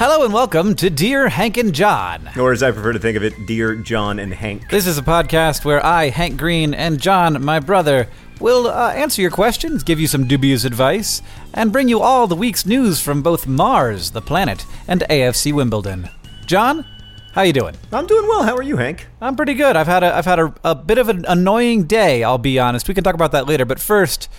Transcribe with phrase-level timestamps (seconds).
[0.00, 2.30] Hello and welcome to Dear Hank and John.
[2.38, 4.70] Or as I prefer to think of it, Dear John and Hank.
[4.70, 8.08] This is a podcast where I, Hank Green, and John, my brother,
[8.40, 11.20] will uh, answer your questions, give you some dubious advice,
[11.52, 16.08] and bring you all the week's news from both Mars, the planet, and AFC Wimbledon.
[16.46, 16.86] John,
[17.34, 17.74] how you doing?
[17.92, 18.42] I'm doing well.
[18.42, 19.06] How are you, Hank?
[19.20, 19.76] I'm pretty good.
[19.76, 22.24] I've had a I've had a, a bit of an annoying day.
[22.24, 22.88] I'll be honest.
[22.88, 23.66] We can talk about that later.
[23.66, 24.30] But first,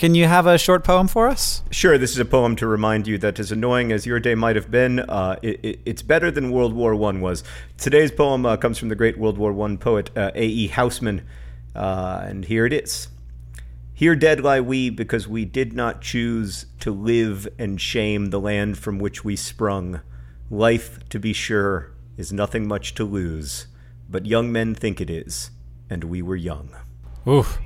[0.00, 1.62] can you have a short poem for us?
[1.70, 4.56] Sure, this is a poem to remind you that as annoying as your day might
[4.56, 7.44] have been, uh, it, it, it's better than World War One was.
[7.76, 10.70] Today's poem uh, comes from the great World War One poet uh, A.E.
[10.70, 11.20] Housman,
[11.76, 13.08] uh, and here it is.
[13.92, 18.78] Here dead lie we because we did not choose to live and shame the land
[18.78, 20.00] from which we sprung.
[20.48, 23.66] Life, to be sure, is nothing much to lose,
[24.08, 25.50] but young men think it is,
[25.90, 26.74] and we were young.
[27.28, 27.58] Oof.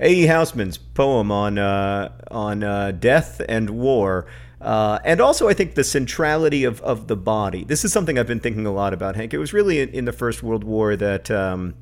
[0.00, 0.26] A.E.
[0.26, 4.26] Housman's poem on uh, on uh, death and war,
[4.60, 7.64] uh, and also I think the centrality of, of the body.
[7.64, 9.34] This is something I've been thinking a lot about, Hank.
[9.34, 11.74] It was really in, in the First World War that um,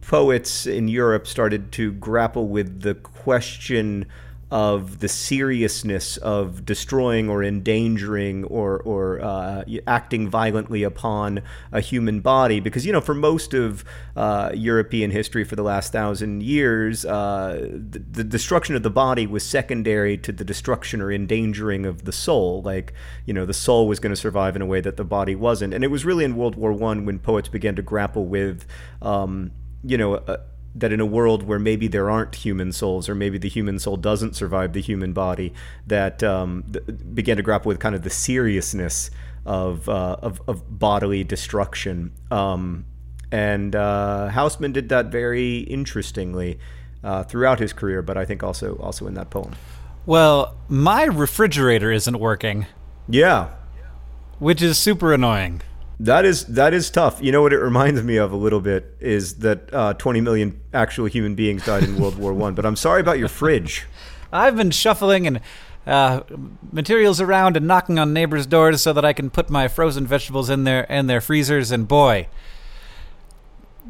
[0.00, 4.06] poets in Europe started to grapple with the question
[4.50, 11.42] of the seriousness of destroying or endangering or or uh, acting violently upon
[11.72, 12.60] a human body.
[12.60, 17.68] Because you know for most of uh, European history for the last thousand years uh,
[17.72, 22.12] the, the, destruction of the body was secondary to the destruction or endangering of the
[22.12, 22.62] soul.
[22.62, 22.92] Like
[23.24, 25.74] you know the soul was going to survive in a way that the body wasn't.
[25.74, 28.64] And it was really in World War One when poets began to grapple with
[29.02, 29.50] um,
[29.82, 30.22] you know
[30.78, 33.96] that in a world where maybe there aren't human souls, or maybe the human soul
[33.96, 35.52] doesn't survive the human body,
[35.86, 39.10] that um, th- began to grapple with kind of the seriousness
[39.44, 42.12] of uh, of, of, bodily destruction.
[42.30, 42.84] Um,
[43.30, 46.58] and uh, Housman did that very interestingly
[47.02, 49.54] uh, throughout his career, but I think also also in that poem.
[50.04, 52.66] Well, my refrigerator isn't working.
[53.08, 53.50] Yeah,
[54.38, 55.62] which is super annoying.
[55.98, 57.22] That is that is tough.
[57.22, 60.60] You know what it reminds me of a little bit is that uh, 20 million
[60.74, 62.54] actual human beings died in World War One.
[62.54, 63.86] But I'm sorry about your fridge.
[64.32, 65.40] I've been shuffling and
[65.86, 66.22] uh,
[66.72, 70.50] materials around and knocking on neighbors' doors so that I can put my frozen vegetables
[70.50, 71.70] in their in their freezers.
[71.70, 72.28] And boy,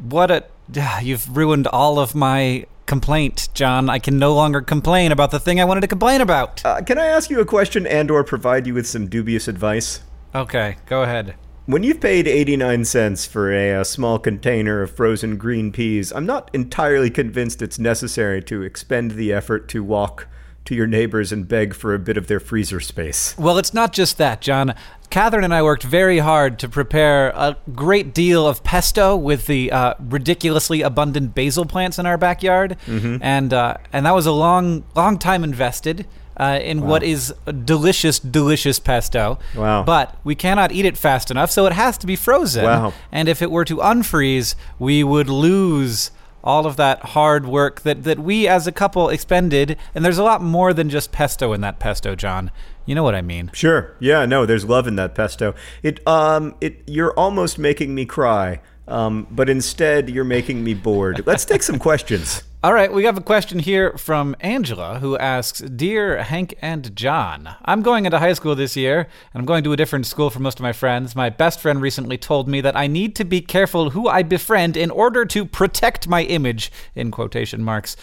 [0.01, 0.45] what a
[1.01, 3.89] you've ruined all of my complaint, John.
[3.89, 6.63] I can no longer complain about the thing I wanted to complain about.
[6.63, 10.01] Uh, can I ask you a question and/or provide you with some dubious advice?
[10.33, 11.35] Okay, go ahead.
[11.67, 16.25] When you've paid 89 cents for a, a, small container of frozen green peas, I'm
[16.25, 20.29] not entirely convinced it's necessary to expend the effort to walk
[20.63, 23.37] to your neighbors and beg for a bit of their freezer space.
[23.37, 24.75] Well, it's not just that, John.
[25.09, 29.69] Catherine and I worked very hard to prepare a great deal of pesto with the
[29.69, 33.17] uh, ridiculously abundant basil plants in our backyard, mm-hmm.
[33.21, 36.87] and uh, and that was a long, long time invested uh, in wow.
[36.87, 37.33] what is
[37.65, 39.39] delicious, delicious pesto.
[39.55, 39.83] Wow.
[39.83, 42.63] But we cannot eat it fast enough, so it has to be frozen.
[42.63, 42.93] Wow.
[43.11, 46.11] And if it were to unfreeze, we would lose
[46.43, 49.77] all of that hard work that, that we as a couple expended.
[49.93, 52.51] And there's a lot more than just pesto in that pesto, John.
[52.85, 53.51] You know what I mean.
[53.53, 53.95] Sure.
[53.99, 55.53] Yeah, no, there's love in that pesto.
[55.83, 58.61] It um it you're almost making me cry.
[58.87, 61.27] Um, but instead you're making me bored.
[61.27, 62.43] Let's take some questions.
[62.63, 67.55] All right, we have a question here from Angela who asks Dear Hank and John,
[67.63, 69.01] I'm going into high school this year
[69.31, 71.15] and I'm going to a different school from most of my friends.
[71.15, 74.75] My best friend recently told me that I need to be careful who I befriend
[74.75, 77.95] in order to protect my image, in quotation marks.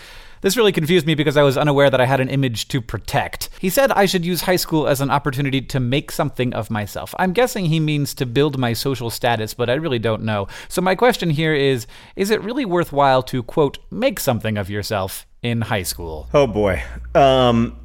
[0.44, 3.49] This really confused me because I was unaware that I had an image to protect.
[3.58, 7.14] He said I should use high school as an opportunity to make something of myself.
[7.19, 10.46] I'm guessing he means to build my social status, but I really don't know.
[10.69, 15.26] So my question here is Is it really worthwhile to, quote, make something of yourself
[15.41, 16.29] in high school?
[16.35, 16.82] Oh boy.
[17.14, 17.79] Um,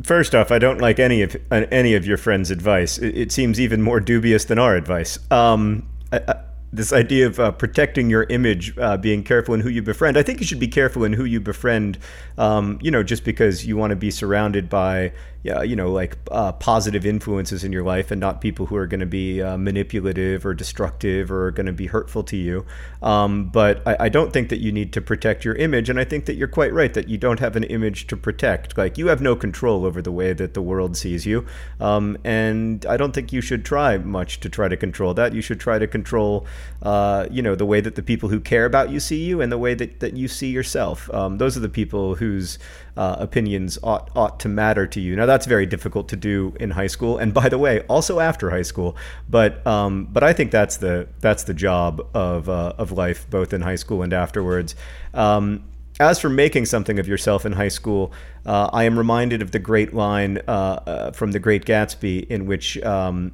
[0.00, 2.96] first off, I don't like any of uh, any of your friends' advice.
[2.96, 5.18] It, it seems even more dubious than our advice.
[5.32, 6.36] Um, I,
[6.74, 10.16] this idea of uh, protecting your image, uh, being careful in who you befriend.
[10.16, 11.98] I think you should be careful in who you befriend.
[12.36, 15.12] Um, you know, just because you want to be surrounded by
[15.44, 18.86] yeah, you know, like uh, positive influences in your life and not people who are
[18.86, 22.64] going to be uh, manipulative or destructive or going to be hurtful to you.
[23.02, 25.90] Um, but I, I, don't think that you need to protect your image.
[25.90, 28.78] And I think that you're quite right that you don't have an image to protect.
[28.78, 31.44] Like you have no control over the way that the world sees you.
[31.78, 35.34] Um, and I don't think you should try much to try to control that.
[35.34, 36.46] You should try to control,
[36.80, 39.52] uh, you know, the way that the people who care about you see you and
[39.52, 41.12] the way that, that you see yourself.
[41.12, 42.58] Um, those are the people whose
[42.96, 45.16] uh, opinions ought ought to matter to you.
[45.16, 48.50] Now that's very difficult to do in high school, and by the way, also after
[48.50, 48.96] high school.
[49.28, 53.52] But um, but I think that's the that's the job of uh, of life, both
[53.52, 54.74] in high school and afterwards.
[55.12, 55.64] Um,
[56.00, 58.12] as for making something of yourself in high school,
[58.46, 62.46] uh, I am reminded of the great line uh, uh, from The Great Gatsby, in
[62.46, 63.32] which um,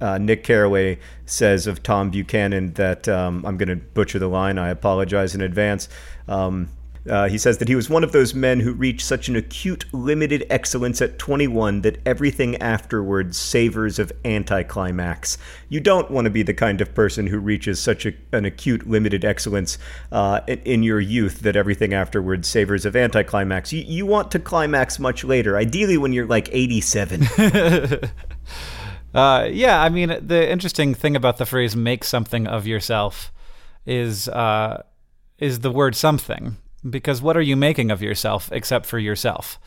[0.00, 4.56] uh, Nick Carraway says of Tom Buchanan that um, I'm going to butcher the line.
[4.56, 5.88] I apologize in advance.
[6.28, 6.70] Um,
[7.08, 9.84] uh, he says that he was one of those men who reached such an acute,
[9.92, 15.38] limited excellence at 21 that everything afterwards savors of anticlimax.
[15.68, 18.88] You don't want to be the kind of person who reaches such a, an acute,
[18.88, 19.78] limited excellence
[20.12, 23.72] uh, in, in, your youth that everything afterwards savors of anticlimax.
[23.72, 27.24] You, you want to climax much later, ideally when you're like 87.
[29.14, 33.32] uh, yeah, I mean, the interesting thing about the phrase "make something of yourself"
[33.86, 34.82] is uh,
[35.38, 36.56] is the word "something."
[36.88, 39.58] Because what are you making of yourself except for yourself?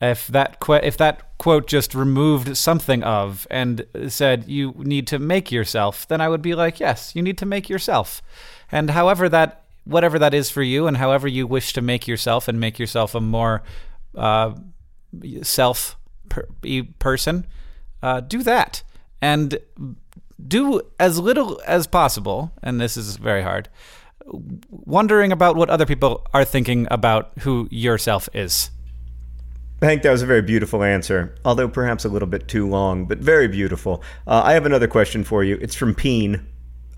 [0.00, 5.18] If that qu- if that quote just removed something of and said you need to
[5.18, 8.20] make yourself, then I would be like, yes, you need to make yourself.
[8.70, 12.48] And however that whatever that is for you, and however you wish to make yourself
[12.48, 13.62] and make yourself a more
[14.16, 14.54] uh,
[15.42, 15.96] self
[16.28, 16.48] per-
[16.98, 17.46] person,
[18.02, 18.82] uh, do that
[19.20, 19.58] and
[20.44, 22.52] do as little as possible.
[22.62, 23.68] And this is very hard
[24.70, 28.70] wondering about what other people are thinking about who yourself is.
[29.82, 33.18] Hank, that was a very beautiful answer, although perhaps a little bit too long, but
[33.18, 34.02] very beautiful.
[34.26, 35.58] Uh, I have another question for you.
[35.60, 36.46] It's from Peen.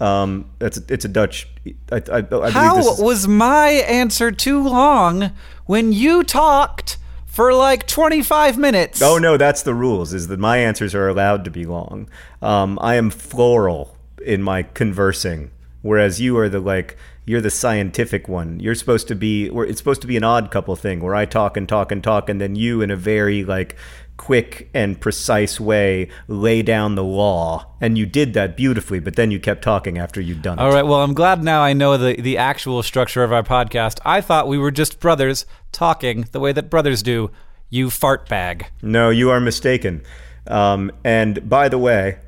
[0.01, 1.49] Um, it's it's a Dutch.
[1.91, 2.99] I, I, I How is...
[2.99, 5.33] was my answer too long
[5.67, 9.01] when you talked for like 25 minutes?
[9.01, 10.13] Oh no, that's the rules.
[10.13, 12.09] Is that my answers are allowed to be long.
[12.43, 18.29] Um, I am floral in my conversing, whereas you are the like you're the scientific
[18.29, 18.61] one.
[18.61, 21.57] You're supposed to be it's supposed to be an odd couple thing where I talk
[21.57, 23.77] and talk and talk and then you in a very like
[24.17, 29.33] quick and precise way lay down the law and you did that beautifully but then
[29.33, 30.63] you kept talking after you'd done it.
[30.63, 34.01] All right, well I'm glad now I know the the actual structure of our podcast.
[34.05, 37.31] I thought we were just brothers talking the way that brothers do.
[37.71, 38.67] You fart bag.
[38.83, 40.03] No, you are mistaken.
[40.47, 42.19] Um, and by the way,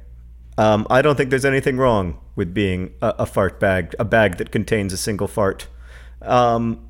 [0.58, 4.36] um, I don't think there's anything wrong with being a, a, fart bag, a bag
[4.36, 5.66] that contains a single fart.
[6.22, 6.86] Um,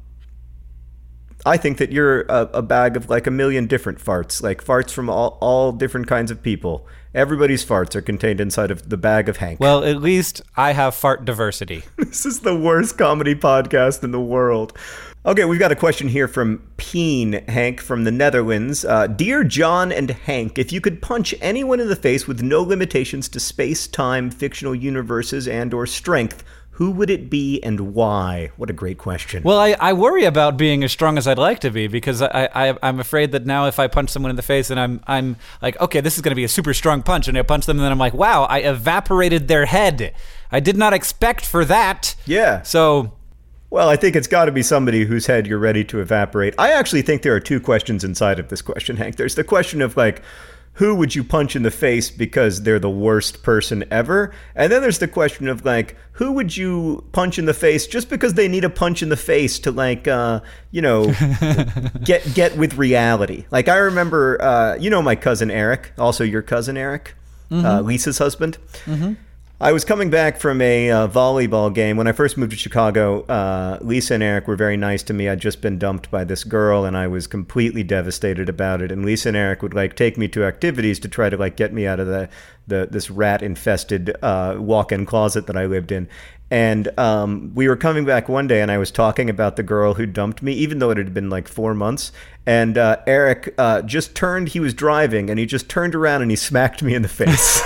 [1.47, 4.91] I think that you're a, a, bag of like a million different farts, like farts
[4.91, 6.89] from all, all different kinds of people.
[7.15, 9.61] Everybody's farts are contained inside of the bag of Hank.
[9.61, 11.85] Well, at least I have fart diversity.
[11.97, 14.77] this is the worst comedy podcast in the world.
[15.27, 18.85] Okay, we've got a question here from Peen Hank from the Netherlands.
[18.85, 22.63] Uh, Dear John and Hank, if you could punch anyone in the face with no
[22.63, 28.53] limitations to space, time, fictional universes, and/or strength, who would it be and why?
[28.57, 29.43] What a great question.
[29.43, 32.49] Well, I, I worry about being as strong as I'd like to be because I,
[32.55, 35.37] I I'm afraid that now if I punch someone in the face and I'm I'm
[35.61, 37.79] like okay this is going to be a super strong punch and I punch them
[37.79, 40.15] and then I'm like wow I evaporated their head.
[40.53, 42.15] I did not expect for that.
[42.27, 42.63] Yeah.
[42.63, 43.16] So
[43.77, 46.55] well, I think it's got to be somebody whose head you're ready to evaporate.
[46.57, 49.17] I actually think there are two questions inside of this question, Hank.
[49.17, 50.23] There's the question of like,
[50.73, 54.33] who would you punch in the face because they're the worst person ever?
[54.55, 58.09] And then there's the question of like, who would you punch in the face just
[58.09, 60.41] because they need a punch in the face to like, uh,
[60.71, 61.13] you know,
[62.03, 63.45] get get with reality?
[63.51, 67.15] Like I remember, uh, you know, my cousin Eric, also your cousin Eric,
[67.51, 68.57] uh, Lisa's husband.
[69.59, 71.97] I was coming back from a uh, volleyball game.
[71.97, 75.31] When I first moved to Chicago, uh, Lisa and Eric were very nice to me.
[75.31, 78.93] I'd just been dumped by this girl, and I was completely devastated about it.
[78.93, 81.73] And Lisa and Eric would like take me to activities to try to like get
[81.73, 82.29] me out of the,
[82.67, 86.07] the this rat infested uh, walk-in closet that I lived in.
[86.51, 89.95] And um, we were coming back one day, and I was talking about the girl
[89.95, 92.13] who dumped me, even though it had been like four months.
[92.47, 94.51] And uh, Eric uh, just turned.
[94.51, 97.61] He was driving, and he just turned around and he smacked me in the face.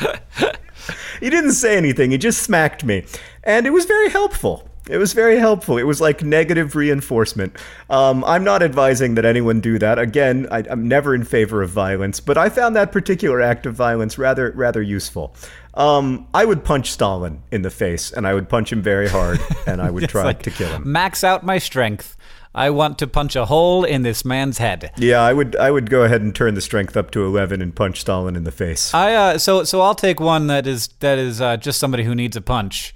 [1.20, 2.10] he didn't say anything.
[2.10, 3.06] He just smacked me,
[3.44, 4.68] and it was very helpful.
[4.88, 5.78] It was very helpful.
[5.78, 7.56] It was like negative reinforcement.
[7.88, 9.98] Um, I'm not advising that anyone do that.
[9.98, 13.74] Again, I, I'm never in favor of violence, but I found that particular act of
[13.74, 15.34] violence rather rather useful.
[15.74, 19.40] Um, I would punch Stalin in the face, and I would punch him very hard,
[19.66, 20.90] and I would try like, to kill him.
[20.90, 22.16] Max out my strength.
[22.54, 24.92] I want to punch a hole in this man's head.
[24.96, 25.56] Yeah, I would.
[25.56, 28.44] I would go ahead and turn the strength up to eleven and punch Stalin in
[28.44, 28.94] the face.
[28.94, 32.14] I uh, so so I'll take one that is that is uh, just somebody who
[32.14, 32.94] needs a punch.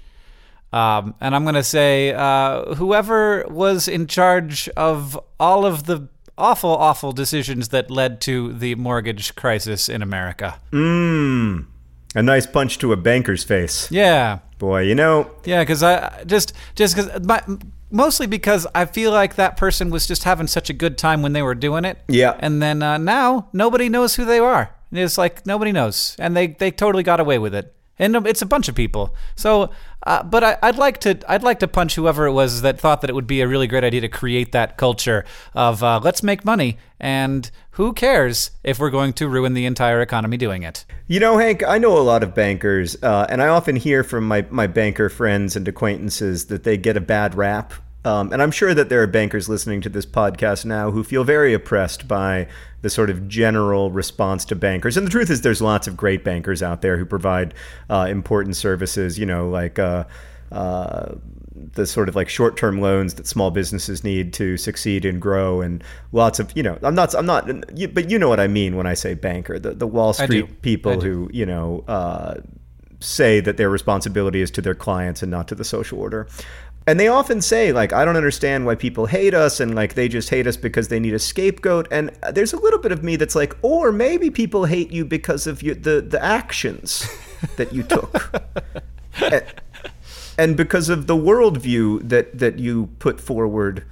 [0.73, 6.70] Um, and I'm gonna say uh, whoever was in charge of all of the awful,
[6.70, 10.61] awful decisions that led to the mortgage crisis in America.
[10.73, 11.66] Mmm.
[12.15, 13.91] A nice punch to a banker's face.
[13.91, 17.43] Yeah, Boy, you know, yeah, because I just just because my
[17.91, 21.33] mostly because I feel like that person was just having such a good time when
[21.33, 21.99] they were doing it.
[22.09, 22.37] Yeah.
[22.41, 24.75] and then uh, now nobody knows who they are.
[24.91, 27.75] It's like nobody knows, and they they totally got away with it.
[27.99, 29.14] And um, it's a bunch of people.
[29.37, 29.71] So,
[30.07, 33.00] uh, but I, I'd like to I'd like to punch whoever it was that thought
[33.00, 35.25] that it would be a really great idea to create that culture
[35.55, 40.00] of uh, let's make money and who cares if we're going to ruin the entire
[40.00, 40.85] economy doing it.
[41.07, 44.26] You know, Hank, I know a lot of bankers, uh, and I often hear from
[44.26, 47.73] my, my banker friends and acquaintances that they get a bad rap.
[48.05, 51.25] Um, and I'm sure that there are bankers listening to this podcast now who feel
[51.25, 52.47] very oppressed by
[52.81, 54.97] the sort of general response to bankers.
[54.97, 57.55] And the truth is, there's lots of great bankers out there who provide
[57.90, 59.78] uh, important services, you know, like.
[59.78, 60.05] Uh,
[60.50, 61.14] uh,
[61.75, 65.83] the sort of like short-term loans that small businesses need to succeed and grow, and
[66.12, 67.47] lots of you know, I'm not, I'm not,
[67.93, 71.00] but you know what I mean when I say banker, the the Wall Street people
[71.00, 72.37] who you know uh,
[73.00, 76.28] say that their responsibility is to their clients and not to the social order.
[76.88, 80.09] And they often say, like, I don't understand why people hate us, and like they
[80.09, 81.87] just hate us because they need a scapegoat.
[81.90, 85.47] And there's a little bit of me that's like, or maybe people hate you because
[85.47, 87.07] of the the actions
[87.57, 88.33] that you took,
[89.21, 89.45] and,
[90.38, 93.85] and because of the worldview that that you put forward,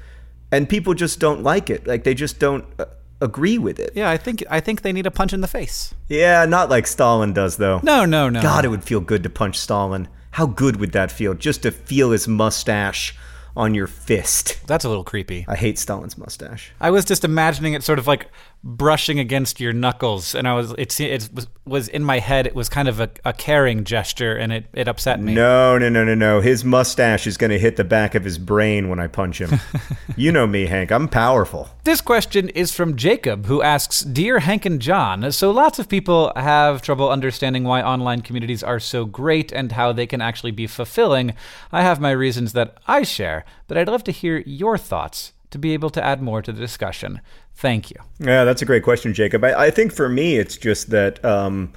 [0.51, 1.87] and people just don't like it.
[1.87, 2.87] Like they just don't uh,
[3.21, 3.91] agree with it.
[3.95, 5.93] Yeah, I think I think they need a punch in the face.
[6.09, 7.79] Yeah, not like Stalin does, though.
[7.83, 8.41] No, no, no.
[8.41, 10.09] God, it would feel good to punch Stalin.
[10.37, 11.33] How good would that feel?
[11.33, 13.17] Just to feel his mustache
[13.57, 14.61] on your fist.
[14.67, 15.47] That's a little creepy.
[15.49, 16.73] I hate Stalin's mustache.
[16.79, 18.29] I was just imagining it sort of like
[18.63, 22.47] brushing against your knuckles, and I was it it was, was in my head.
[22.47, 25.35] It was kind of a, a caring gesture, and it, it upset me.
[25.35, 26.41] No, no, no, no, no.
[26.41, 29.61] His mustache is going to hit the back of his brain when I punch him.
[30.17, 30.91] you know me, Hank.
[30.91, 31.69] I'm powerful.
[31.85, 36.33] This question is from Jacob, who asks Dear Hank and John, so lots of people
[36.35, 40.67] have trouble understanding why online communities are so great and how they can actually be
[40.67, 41.35] fulfilling.
[41.71, 45.59] I have my reasons that I share, but I'd love to hear your thoughts to
[45.59, 47.21] be able to add more to the discussion.
[47.55, 47.97] Thank you.
[48.19, 49.43] Yeah, that's a great question, Jacob.
[49.43, 51.73] I, I think for me, it's just that um,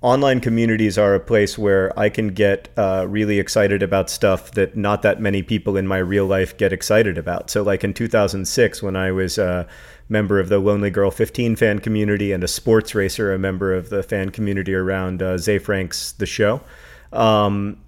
[0.00, 4.76] online communities are a place where I can get uh, really excited about stuff that
[4.76, 7.50] not that many people in my real life get excited about.
[7.50, 9.68] So, like in 2006, when I was a
[10.08, 14.30] member of the lonelygirl15 fan community and a sports racer, a member of the fan
[14.30, 16.62] community around uh, Ze Frank's The Show.
[17.12, 17.78] Um,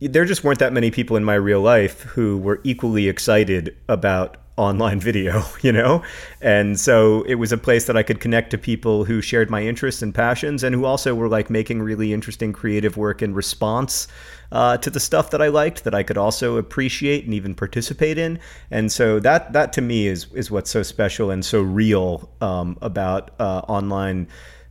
[0.00, 4.36] there just weren't that many people in my real life who were equally excited about
[4.58, 6.02] online video, you know?
[6.40, 9.62] And so it was a place that I could connect to people who shared my
[9.62, 14.08] interests and passions and who also were like making really interesting creative work in response
[14.50, 18.18] uh, to the stuff that I liked that I could also appreciate and even participate
[18.18, 18.38] in.
[18.70, 22.78] And so that that to me is is what's so special and so real um,
[22.80, 24.26] about uh, online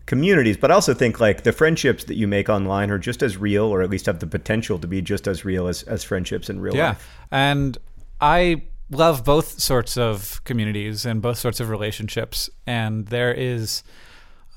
[0.08, 0.58] communities.
[0.58, 3.65] But I also think like the friendships that you make online are just as real,
[3.65, 6.60] or at least have the potential to be just as real as, as friendships in
[6.60, 6.77] real life.
[6.77, 6.88] Yeah.
[6.89, 7.27] life.
[7.32, 7.77] And
[8.20, 12.50] I love both sorts of communities and both sorts of relationships.
[12.65, 13.84] And there is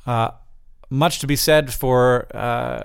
[0.07, 0.31] uh,
[0.89, 2.85] much to be said for uh,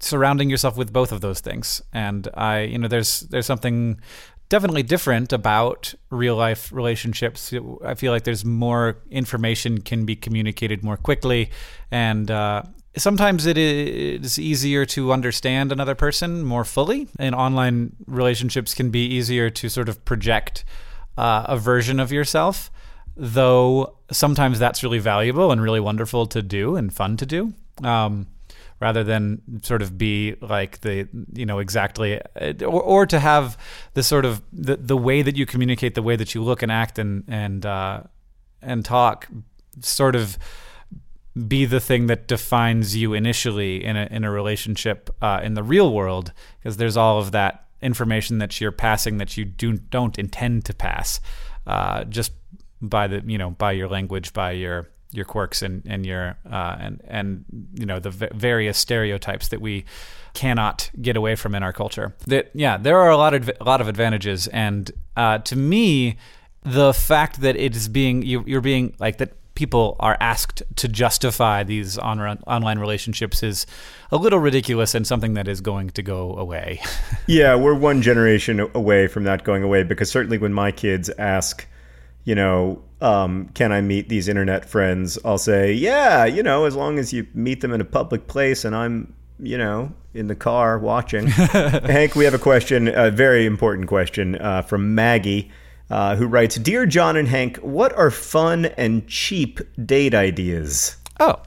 [0.00, 1.82] surrounding yourself with both of those things.
[1.92, 4.00] And I, you know, there's there's something
[4.48, 7.54] definitely different about real life relationships.
[7.84, 11.50] I feel like there's more information can be communicated more quickly,
[11.90, 12.62] and uh,
[12.96, 17.08] sometimes it is easier to understand another person more fully.
[17.18, 20.64] And online relationships can be easier to sort of project
[21.16, 22.70] uh, a version of yourself,
[23.16, 27.54] though sometimes that's really valuable and really wonderful to do and fun to do.
[27.82, 28.26] Um,
[28.80, 32.20] rather than sort of be like the you know exactly
[32.62, 33.56] or, or to have
[33.94, 36.72] the sort of the, the way that you communicate the way that you look and
[36.72, 38.00] act and and uh,
[38.60, 39.28] and talk
[39.80, 40.36] sort of
[41.48, 45.62] be the thing that defines you initially in a in a relationship uh, in the
[45.62, 50.18] real world because there's all of that information that you're passing that you do don't
[50.18, 51.20] intend to pass
[51.66, 52.32] uh, just
[52.80, 56.76] by the you know by your language by your your quirks and and your uh,
[56.80, 59.84] and and you know the v- various stereotypes that we
[60.34, 62.14] cannot get away from in our culture.
[62.26, 66.16] That yeah, there are a lot of a lot of advantages, and uh, to me,
[66.62, 70.88] the fact that it is being you, you're being like that people are asked to
[70.88, 73.64] justify these on, online relationships is
[74.10, 76.80] a little ridiculous and something that is going to go away.
[77.28, 81.64] yeah, we're one generation away from that going away because certainly when my kids ask
[82.24, 85.18] you know, um, can I meet these internet friends?
[85.24, 88.64] I'll say, yeah, you know, as long as you meet them in a public place
[88.64, 91.26] and I'm, you know, in the car watching.
[91.26, 95.50] Hank, we have a question, a very important question uh, from Maggie,
[95.92, 100.96] uh, who writes Dear John and Hank, what are fun and cheap date ideas?
[101.20, 101.42] Oh,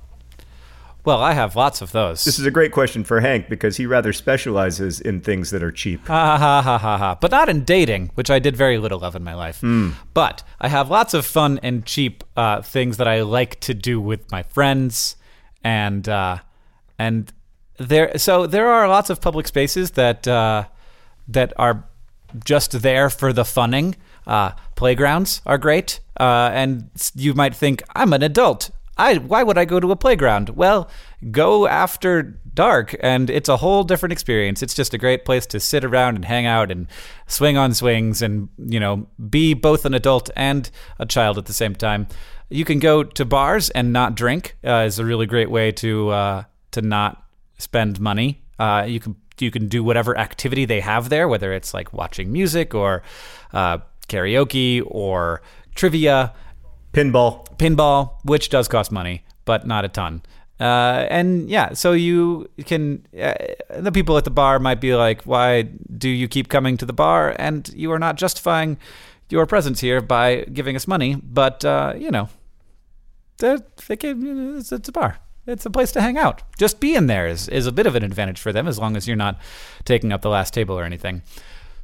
[1.03, 2.23] well, I have lots of those.
[2.25, 5.71] This is a great question for Hank because he rather specializes in things that are
[5.71, 6.07] cheap.
[6.07, 7.15] Ha ha ha ha ha.
[7.15, 9.61] But not in dating, which I did very little of in my life.
[9.61, 9.93] Mm.
[10.13, 14.01] But I have lots of fun and cheap uh, things that I like to do
[14.01, 15.15] with my friends,
[15.63, 16.39] and uh,
[16.97, 17.31] and
[17.77, 18.17] there.
[18.17, 20.65] So there are lots of public spaces that uh,
[21.27, 21.87] that are
[22.43, 23.95] just there for the funning.
[24.27, 28.71] Uh, playgrounds are great, uh, and you might think I'm an adult.
[28.97, 30.49] I why would I go to a playground?
[30.49, 30.89] Well,
[31.31, 34.63] go after dark and it's a whole different experience.
[34.63, 36.87] It's just a great place to sit around and hang out and
[37.27, 41.53] swing on swings and, you know, be both an adult and a child at the
[41.53, 42.07] same time.
[42.49, 46.09] You can go to bars and not drink uh, is a really great way to
[46.09, 47.23] uh, to not
[47.57, 48.41] spend money.
[48.57, 52.31] Uh, you can you can do whatever activity they have there, whether it's like watching
[52.31, 53.03] music or
[53.51, 55.41] uh, karaoke or
[55.75, 56.33] trivia.
[56.93, 57.45] Pinball.
[57.57, 60.21] Pinball, which does cost money, but not a ton.
[60.59, 63.05] Uh, and yeah, so you can.
[63.19, 63.33] Uh,
[63.77, 66.93] the people at the bar might be like, "Why do you keep coming to the
[66.93, 68.77] bar?" And you are not justifying
[69.29, 72.29] your presence here by giving us money, but uh, you know,
[73.41, 75.17] it's, it's a bar.
[75.47, 76.41] It's a place to hang out.
[76.57, 79.07] Just being there is, is a bit of an advantage for them as long as
[79.07, 79.37] you're not
[79.83, 81.21] taking up the last table or anything.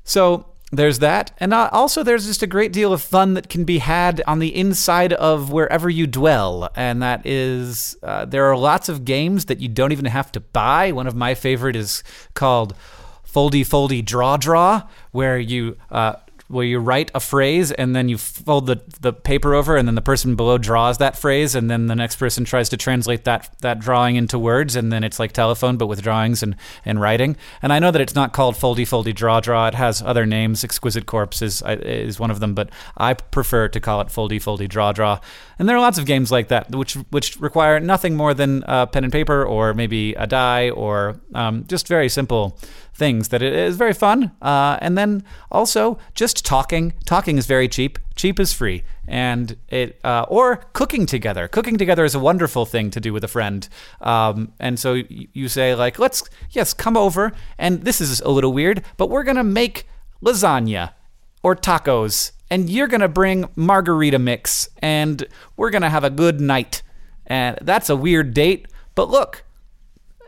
[0.04, 1.32] So there's that.
[1.38, 4.40] And uh, also, there's just a great deal of fun that can be had on
[4.40, 6.70] the inside of wherever you dwell.
[6.76, 10.40] And that is, uh, there are lots of games that you don't even have to
[10.40, 10.92] buy.
[10.92, 12.04] One of my favorite is
[12.34, 12.74] called
[13.26, 16.16] Foldy Foldy Draw Draw, where you uh,
[16.52, 19.96] where you write a phrase and then you fold the, the paper over and then
[19.96, 23.50] the person below draws that phrase and then the next person tries to translate that
[23.62, 27.38] that drawing into words and then it's like telephone but with drawings and, and writing.
[27.62, 29.68] And I know that it's not called foldy foldy draw draw.
[29.68, 30.64] It has other names.
[30.64, 34.68] Exquisite Corpse is is one of them, but I prefer to call it foldy foldy
[34.68, 35.20] draw draw.
[35.58, 38.88] And there are lots of games like that which which require nothing more than a
[38.88, 42.58] pen and paper or maybe a die or um, just very simple
[43.02, 44.32] things that it is very fun.
[44.44, 46.94] Uh, and then also just talking.
[47.04, 47.98] Talking is very cheap.
[48.16, 48.84] Cheap is free.
[49.08, 51.48] And it uh, or cooking together.
[51.48, 53.68] Cooking together is a wonderful thing to do with a friend.
[54.02, 57.32] Um, and so you say like, let's yes, come over.
[57.58, 59.88] And this is a little weird, but we're gonna make
[60.24, 60.92] lasagna
[61.42, 65.26] or tacos, and you're gonna bring margarita mix, and
[65.58, 66.84] we're gonna have a good night.
[67.26, 69.44] And that's a weird date, but look,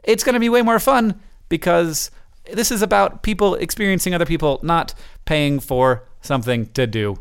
[0.04, 2.10] it's gonna be way more fun because
[2.52, 4.94] this is about people experiencing other people, not
[5.26, 7.18] paying for something to do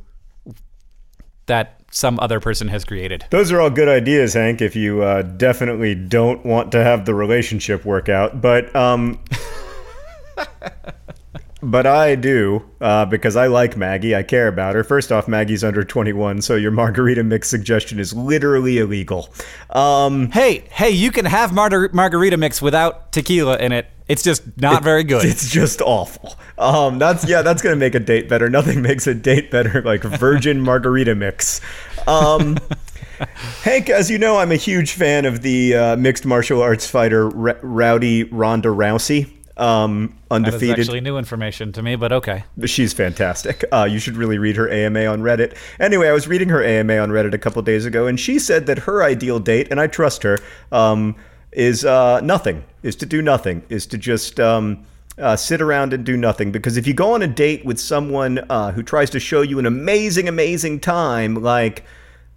[1.46, 3.26] that some other person has created.
[3.30, 7.14] Those are all good ideas, Hank, if you uh, definitely don't want to have the
[7.14, 8.40] relationship work out.
[8.40, 9.22] But um,
[11.64, 14.16] But I do, uh, because I like Maggie.
[14.16, 14.82] I care about her.
[14.82, 19.28] First off, Maggie's under 21, so your margarita mix suggestion is literally illegal.
[19.70, 23.86] Um, hey, hey, you can have mar- margarita mix without tequila in it.
[24.08, 25.24] It's just not it, very good.
[25.24, 26.34] It's just awful.
[26.58, 28.48] Um, that's yeah, that's gonna make a date better.
[28.50, 31.60] Nothing makes a date better like virgin margarita mix.
[32.06, 32.58] Um,
[33.62, 37.26] Hank, as you know, I'm a huge fan of the uh, mixed martial arts fighter
[37.26, 39.30] R- Rowdy Ronda Rousey.
[39.56, 40.80] Um, That is undefeated.
[40.80, 42.44] actually new information to me, but okay.
[42.64, 43.64] She's fantastic.
[43.70, 45.56] Uh, you should really read her AMA on Reddit.
[45.78, 48.66] Anyway, I was reading her AMA on Reddit a couple days ago, and she said
[48.66, 50.38] that her ideal date, and I trust her,
[50.72, 51.14] um,
[51.52, 54.84] is uh, nothing, is to do nothing, is to just um,
[55.18, 56.52] uh, sit around and do nothing.
[56.52, 59.58] Because if you go on a date with someone uh, who tries to show you
[59.58, 61.84] an amazing, amazing time, like,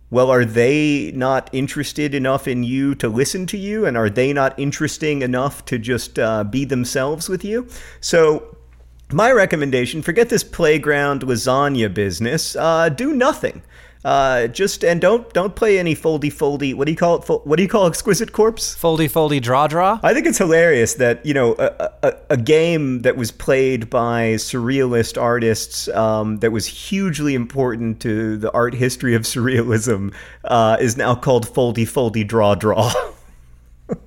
[0.09, 3.85] well, are they not interested enough in you to listen to you?
[3.85, 7.67] And are they not interesting enough to just uh, be themselves with you?
[8.01, 8.55] So,
[9.11, 12.55] my recommendation forget this playground lasagna business.
[12.55, 13.61] Uh, do nothing.
[14.05, 16.75] Uh, just and don't don't play any foldy foldy.
[16.75, 17.23] What do you call it?
[17.23, 18.75] Fo- what do you call exquisite corpse?
[18.75, 19.99] Foldy, foldy, draw, draw.
[20.03, 24.35] I think it's hilarious that you know a, a, a game that was played by
[24.35, 30.13] surrealist artists um, that was hugely important to the art history of surrealism
[30.43, 32.93] uh, is now called Foldy Foldy Draw Draw.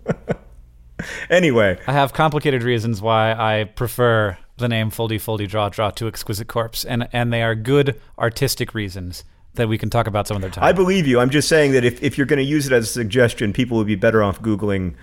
[1.29, 6.07] anyway, I have complicated reasons why I prefer the name Foldy, foldy, draw, draw to
[6.07, 9.25] Exquisite Corpse, and and they are good artistic reasons
[9.59, 10.65] that we can talk about some other time.
[10.65, 11.21] I believe you.
[11.21, 13.77] I'm just saying that if, if you're going to use it as a suggestion, people
[13.77, 14.95] would be better off Googling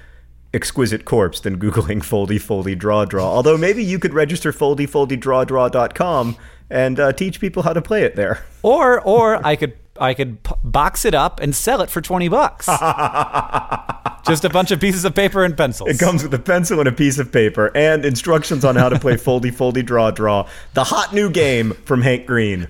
[0.53, 3.25] exquisite corpse than Googling foldy foldy draw draw.
[3.25, 6.35] Although maybe you could register foldy foldy draw draw.com
[6.69, 8.43] and uh, teach people how to play it there.
[8.63, 12.27] or or I could I could p- box it up and sell it for twenty
[12.27, 12.65] bucks.
[14.25, 15.87] Just a bunch of pieces of paper and pencils.
[15.87, 18.97] It comes with a pencil and a piece of paper and instructions on how to
[18.97, 22.67] play foldy foldy draw draw, the hot new game from Hank Green.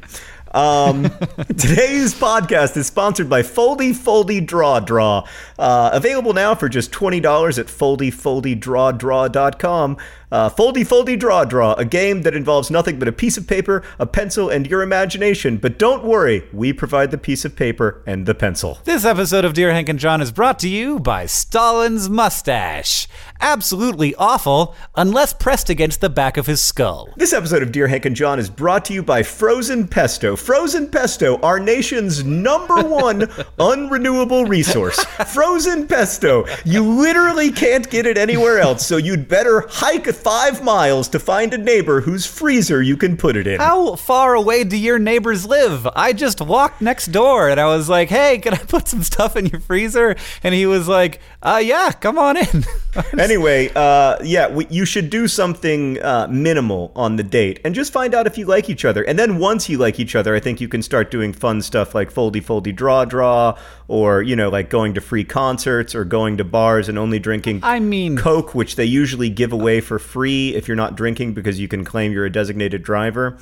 [0.56, 1.04] Um,
[1.50, 5.28] today's podcast is sponsored by Foldy Foldy Draw Draw.
[5.60, 9.98] Uh, available now for just $20 at foldyfoldydrawdraw.com.
[10.32, 13.84] Uh, Foldy Foldy Draw Draw, a game that involves nothing but a piece of paper,
[14.00, 15.58] a pencil, and your imagination.
[15.58, 18.80] But don't worry, we provide the piece of paper and the pencil.
[18.84, 23.08] This episode of Dear Hank and John is brought to you by Stalin's mustache.
[23.42, 27.10] Absolutely awful, unless pressed against the back of his skull.
[27.18, 30.36] This episode of Dear Hank and John is brought to you by Frozen Pesto.
[30.36, 33.22] Frozen Pesto, our nation's number one
[33.60, 35.04] unrenewable resource.
[35.34, 36.46] Frozen Pesto.
[36.64, 41.54] You literally can't get it anywhere else, so you'd better hike five miles to find
[41.54, 43.60] a neighbor whose freezer you can put it in.
[43.60, 45.88] How far away do your neighbors live?
[45.96, 49.36] I just walked next door and I was like, hey, can I put some stuff
[49.36, 50.16] in your freezer?
[50.44, 52.64] And he was like, uh, yeah, come on in.
[53.20, 57.92] Anyway, uh, yeah, we, you should do something uh, minimal on the date and just
[57.92, 59.04] find out if you like each other.
[59.04, 61.94] And then once you like each other, I think you can start doing fun stuff
[61.94, 66.38] like foldy foldy draw draw, or you know, like going to free concerts or going
[66.38, 67.60] to bars and only drinking.
[67.64, 71.60] I mean- Coke, which they usually give away for free if you're not drinking because
[71.60, 73.38] you can claim you're a designated driver.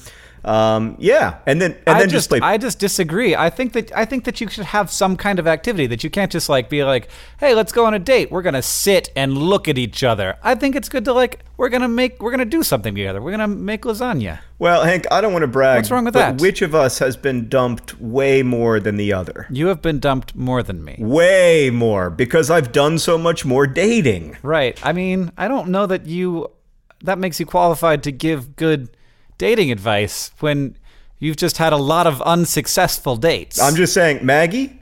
[0.45, 2.43] Um, yeah, and then and I then just, just.
[2.43, 3.36] I just disagree.
[3.36, 6.10] I think that I think that you should have some kind of activity that you
[6.10, 8.32] can't just like be like, "Hey, let's go on a date.
[8.32, 11.39] We're going to sit and look at each other." I think it's good to like
[11.58, 13.21] we're to make we're to do something together.
[13.21, 14.39] We're going to make lasagna.
[14.60, 15.77] well, Hank, I don't want to brag.
[15.77, 16.41] What's wrong with that?
[16.41, 19.47] Which of us has been dumped way more than the other?
[19.49, 20.95] You have been dumped more than me.
[20.99, 24.38] Way more because I've done so much more dating.
[24.41, 24.79] Right.
[24.86, 26.51] I mean, I don't know that you
[27.03, 28.89] that makes you qualified to give good
[29.38, 30.78] dating advice when
[31.19, 33.60] you've just had a lot of unsuccessful dates.
[33.60, 34.80] I'm just saying, Maggie,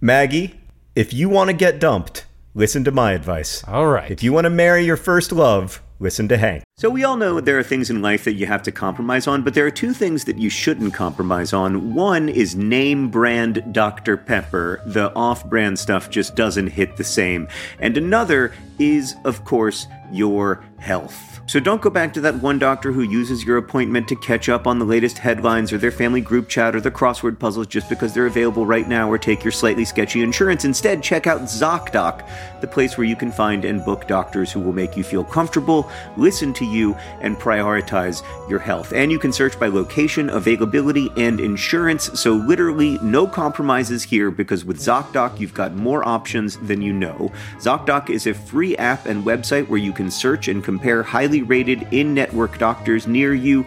[0.00, 0.60] Maggie,
[0.94, 3.62] if you want to get dumped, listen to my advice.
[3.66, 4.10] All right.
[4.10, 6.64] If you want to marry your first love, listen to Hank.
[6.80, 9.42] So, we all know there are things in life that you have to compromise on,
[9.42, 11.92] but there are two things that you shouldn't compromise on.
[11.92, 14.16] One is name brand Dr.
[14.16, 14.80] Pepper.
[14.86, 17.48] The off brand stuff just doesn't hit the same.
[17.80, 21.40] And another is, of course, your health.
[21.50, 24.68] So don't go back to that one doctor who uses your appointment to catch up
[24.68, 28.14] on the latest headlines or their family group chat or the crossword puzzles just because
[28.14, 30.64] they're available right now or take your slightly sketchy insurance.
[30.64, 32.24] Instead, check out ZocDoc,
[32.60, 35.90] the place where you can find and book doctors who will make you feel comfortable,
[36.16, 38.92] listen to you, and prioritize your health.
[38.92, 42.18] And you can search by location, availability, and insurance.
[42.20, 47.30] So literally no compromises here because with ZocDoc, you've got more options than you know.
[47.58, 51.86] ZocDoc is a free app and website where you can search and compare highly rated
[51.92, 53.66] in network doctors near you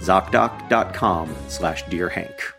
[0.00, 2.52] ZocDoc.com slash Dear Hank.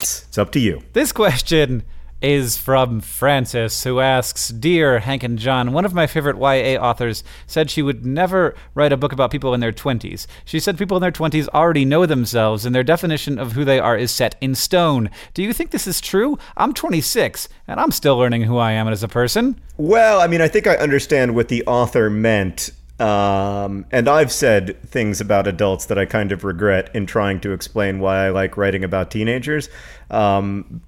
[0.00, 0.82] It's up to you.
[0.92, 1.82] this question
[2.20, 7.22] is from Francis, who asks Dear Hank and John, one of my favorite YA authors
[7.46, 10.26] said she would never write a book about people in their 20s.
[10.44, 13.78] She said people in their 20s already know themselves, and their definition of who they
[13.78, 15.10] are is set in stone.
[15.32, 16.38] Do you think this is true?
[16.56, 19.60] I'm 26, and I'm still learning who I am as a person.
[19.76, 22.70] Well, I mean, I think I understand what the author meant.
[22.98, 27.52] Um, and I've said things about adults that I kind of regret in trying to
[27.52, 29.68] explain why I like writing about teenagers.
[30.10, 30.82] Um,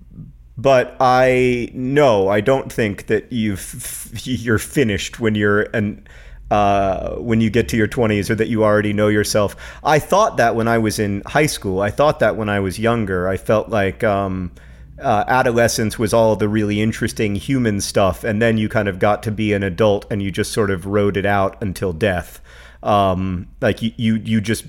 [0.56, 6.06] but I no, I don't think that you've you're finished when you're an
[6.50, 9.54] uh, when you get to your 20s or that you already know yourself.
[9.84, 11.80] I thought that when I was in high school.
[11.80, 13.28] I thought that when I was younger.
[13.28, 14.50] I felt like um,
[15.00, 19.22] uh, adolescence was all the really interesting human stuff, and then you kind of got
[19.24, 22.40] to be an adult and you just sort of rode it out until death.
[22.82, 24.64] Um, like you, you, you just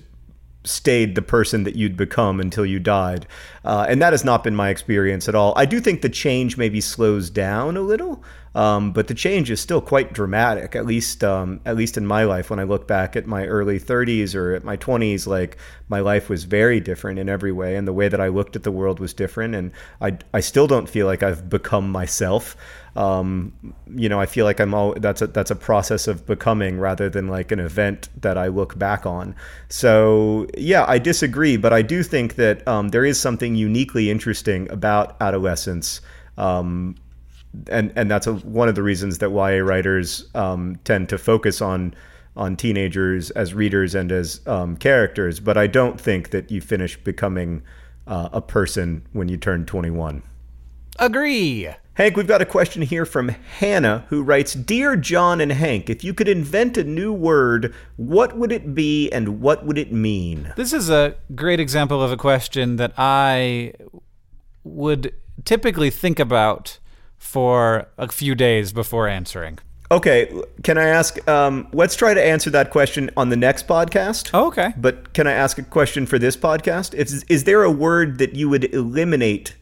[0.64, 3.26] stayed the person that you'd become until you died.
[3.66, 5.54] Uh, and that has not been my experience at all.
[5.56, 9.60] I do think the change maybe slows down a little, um, but the change is
[9.60, 10.76] still quite dramatic.
[10.76, 13.80] At least, um, at least in my life, when I look back at my early
[13.80, 15.58] 30s or at my 20s, like
[15.90, 18.64] my life was very different in every way, and the way that I looked at
[18.64, 19.56] the world was different.
[19.56, 22.56] And I, I still don't feel like I've become myself
[22.96, 23.54] um,
[23.96, 27.10] you know, I feel like I'm all that's a that's a process of becoming rather
[27.10, 29.36] than like an event that I look back on.
[29.70, 34.70] So yeah, I disagree, but I do think that um, there is something uniquely interesting
[34.72, 36.02] about adolescence.
[36.38, 36.96] Um,
[37.70, 41.62] and and that's a, one of the reasons that YA writers um, tend to focus
[41.62, 41.94] on
[42.36, 45.40] on teenagers as readers and as um, characters.
[45.40, 47.62] But I don't think that you finish becoming
[48.08, 50.24] uh, a person when you turn 21.
[51.00, 51.70] Agree.
[52.02, 56.04] Hank, we've got a question here from Hannah who writes Dear John and Hank, if
[56.04, 60.52] you could invent a new word, what would it be and what would it mean?
[60.56, 63.74] This is a great example of a question that I
[64.64, 65.14] would
[65.46, 66.80] typically think about
[67.20, 69.60] for a few days before answering.
[69.92, 70.34] Okay,
[70.64, 71.30] can I ask?
[71.30, 74.32] Um, let's try to answer that question on the next podcast.
[74.34, 74.74] Oh, okay.
[74.76, 76.96] But can I ask a question for this podcast?
[76.96, 79.54] Is, is there a word that you would eliminate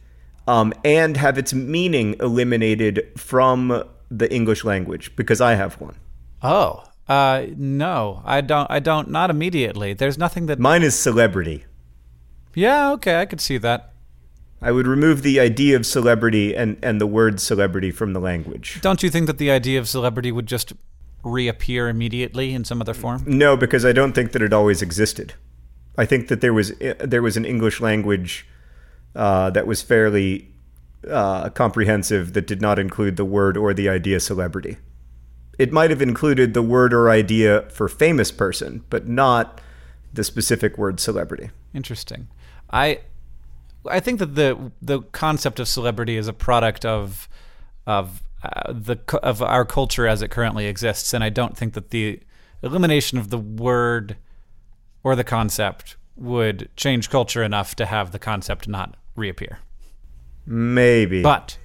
[0.50, 5.94] um, and have its meaning eliminated from the English language because I have one.
[6.42, 8.68] Oh, uh, no, I don't.
[8.68, 9.10] I don't.
[9.10, 9.94] Not immediately.
[9.94, 10.58] There's nothing that.
[10.58, 11.66] Mine is celebrity.
[12.52, 13.92] Yeah, okay, I could see that.
[14.60, 18.80] I would remove the idea of celebrity and, and the word celebrity from the language.
[18.82, 20.72] Don't you think that the idea of celebrity would just
[21.22, 23.22] reappear immediately in some other form?
[23.24, 25.34] No, because I don't think that it always existed.
[25.96, 28.46] I think that there was there was an English language
[29.14, 30.50] uh, that was fairly
[31.08, 34.76] uh, comprehensive that did not include the word or the idea celebrity.
[35.58, 39.60] It might have included the word or idea for famous person, but not
[40.12, 41.50] the specific word celebrity.
[41.74, 42.28] Interesting.
[42.70, 43.00] I
[43.88, 47.28] I think that the the concept of celebrity is a product of
[47.86, 51.90] of uh, the of our culture as it currently exists, and I don't think that
[51.90, 52.20] the
[52.62, 54.16] elimination of the word
[55.02, 59.58] or the concept would change culture enough to have the concept not reappear.
[60.46, 61.22] Maybe.
[61.22, 61.58] But,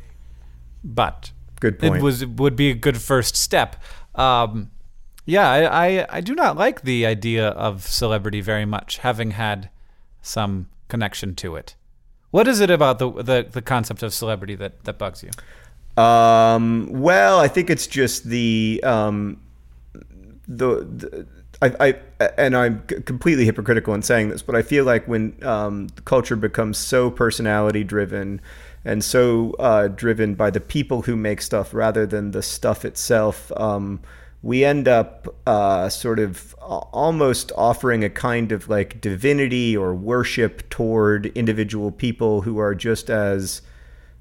[0.84, 1.98] but good point.
[1.98, 3.82] It was would be a good first step.
[4.14, 4.72] Um,
[5.26, 9.70] yeah, I, I, I do not like the idea of celebrity very much, having had
[10.22, 11.76] some connection to it.
[12.32, 15.32] What is it about the the, the concept of celebrity that, that bugs you?
[16.02, 19.42] Um, well, I think it's just the um,
[20.48, 21.28] the, the
[21.62, 25.88] I, I, and I'm completely hypocritical in saying this, but I feel like when um,
[26.04, 28.42] culture becomes so personality driven
[28.84, 33.52] and so uh, driven by the people who make stuff rather than the stuff itself,
[33.58, 34.00] um,
[34.44, 40.70] we end up uh, sort of almost offering a kind of like divinity or worship
[40.70, 43.64] toward individual people who are just as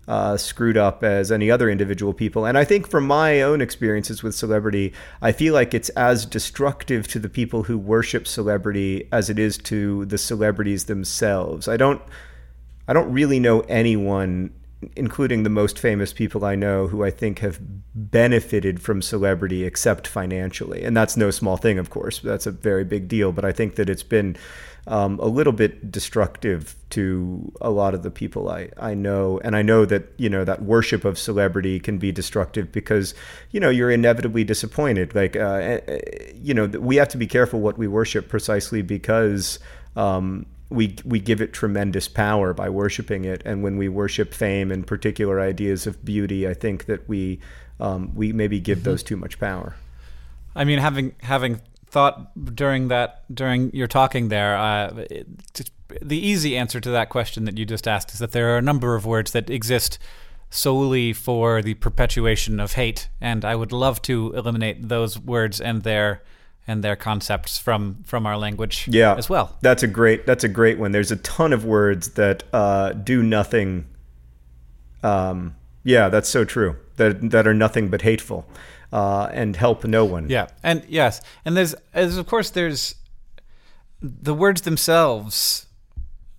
[0.07, 2.45] uh, screwed up as any other individual people.
[2.45, 7.09] And I think from my own experiences with celebrity, I feel like it's as destructive
[7.09, 11.69] to the people who worship celebrity as it is to the celebrities themselves.
[11.69, 12.03] I don't
[12.87, 14.53] I don't really know anyone
[14.97, 17.59] including the most famous people I know who I think have
[17.95, 20.85] benefited from celebrity except financially.
[20.85, 22.19] And that's no small thing, of course.
[22.21, 24.37] That's a very big deal, but I think that it's been
[24.87, 29.41] um, a little bit destructive to a lot of the people I, I know.
[29.43, 33.15] And I know that, you know, that worship of celebrity can be destructive because,
[33.51, 35.15] you know, you're inevitably disappointed.
[35.15, 38.83] Like, uh, eh, eh, you know, we have to be careful what we worship precisely
[38.83, 39.59] because
[39.97, 43.43] um, we, we give it tremendous power by worshiping it.
[43.47, 47.41] And when we worship fame and particular ideas of beauty, I think that we,
[47.81, 48.91] um, we maybe give mm-hmm.
[48.91, 49.75] those too much power.
[50.57, 51.61] I mean, having having
[51.95, 55.27] thought during that during your talking there, uh, it,
[56.03, 58.63] the easy answer to that question that you just asked is that there are a
[58.63, 59.99] number of words that exist
[60.51, 65.83] solely for the perpetuation of hate, and I would love to eliminate those words and
[65.83, 66.23] their
[66.67, 69.57] and their concepts from from our language Yeah, as well.
[69.61, 70.27] That's a great.
[70.27, 70.93] That's a great one.
[70.93, 73.87] There's a ton of words that uh, do nothing.
[75.03, 75.55] Um,
[75.85, 76.77] yeah, that's so true.
[76.97, 78.47] That that are nothing but hateful,
[78.95, 80.31] uh, and help no one.
[80.31, 82.95] Yeah, and yes, and there's as of course there's
[84.01, 85.67] the words themselves.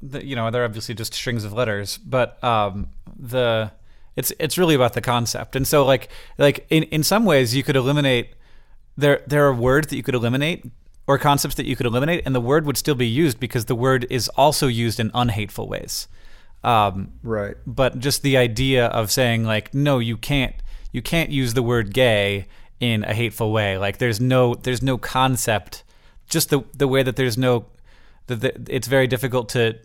[0.01, 2.87] The, you know, they're obviously just strings of letters, but um,
[3.19, 3.71] the
[4.15, 5.55] it's it's really about the concept.
[5.55, 8.29] And so, like like in in some ways, you could eliminate
[8.97, 10.65] there there are words that you could eliminate
[11.07, 13.75] or concepts that you could eliminate, and the word would still be used because the
[13.75, 16.07] word is also used in unhateful ways.
[16.63, 17.55] Um, Right.
[17.67, 20.55] but just the idea of saying like no you can't
[20.95, 22.47] you can't use the word gay
[22.79, 23.77] in a hateful way.
[23.77, 25.83] Like there's no there's no concept
[26.29, 27.65] just the the way that there's no
[28.27, 29.77] that the, it's very difficult to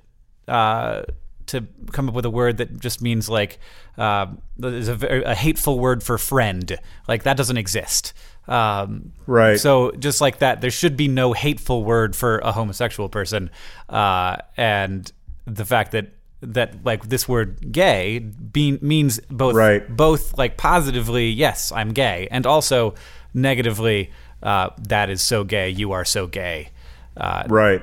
[0.46, 1.02] uh
[1.46, 3.58] to come up with a word that just means like
[3.98, 4.26] uh,
[4.62, 6.78] is a, very, a hateful word for friend.
[7.08, 8.12] Like that doesn't exist.
[8.46, 9.58] Um, Right.
[9.58, 13.50] so just like that, there should be no hateful word for a homosexual person,
[13.88, 15.10] uh, and
[15.44, 16.06] the fact that
[16.42, 19.96] that like this word "gay" be, means both Right.
[19.96, 22.94] both like positively, yes, I'm gay, and also
[23.34, 24.10] negatively,
[24.42, 25.68] uh, that is so gay.
[25.70, 26.70] You are so gay.
[27.16, 27.82] Uh, Right.